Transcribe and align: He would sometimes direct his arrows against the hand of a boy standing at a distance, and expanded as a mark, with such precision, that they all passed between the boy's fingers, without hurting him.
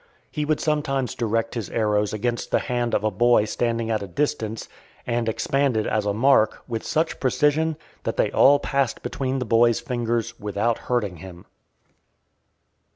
He 0.31 0.45
would 0.45 0.59
sometimes 0.59 1.13
direct 1.13 1.53
his 1.53 1.69
arrows 1.69 2.11
against 2.11 2.49
the 2.49 2.57
hand 2.57 2.95
of 2.95 3.03
a 3.03 3.11
boy 3.11 3.45
standing 3.45 3.91
at 3.91 4.01
a 4.01 4.07
distance, 4.07 4.67
and 5.05 5.29
expanded 5.29 5.85
as 5.85 6.07
a 6.07 6.11
mark, 6.13 6.63
with 6.67 6.83
such 6.83 7.19
precision, 7.19 7.77
that 8.01 8.17
they 8.17 8.31
all 8.31 8.57
passed 8.57 9.03
between 9.03 9.37
the 9.37 9.45
boy's 9.45 9.79
fingers, 9.79 10.39
without 10.39 10.79
hurting 10.89 11.17
him. 11.17 11.45